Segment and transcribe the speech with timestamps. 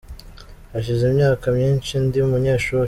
[0.73, 2.79] Hashize imyaka myinci ndi umunyeshuri.